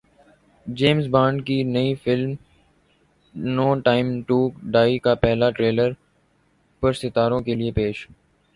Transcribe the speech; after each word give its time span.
James Bond 0.65 1.45
کی 1.47 1.61
نئی 1.65 1.93
film 1.95 2.31
no 3.35 3.73
time 3.79 4.07
to 4.27 4.39
die 4.71 4.97
کا 4.99 5.13
پہلا 5.21 5.49
ٹریلر 5.49 5.91
پرستاروں 6.83 7.41
کے 7.41 7.55
لیے 7.55 7.71
پیش 7.71 8.07